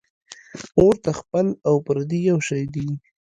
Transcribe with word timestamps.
ـ 0.41 0.79
اور 0.79 0.93
ته 1.03 1.11
خپل 1.19 1.45
او 1.67 1.75
پردي 1.85 2.19
یو 2.29 2.39
شی 2.47 2.63
دی. 2.73 2.87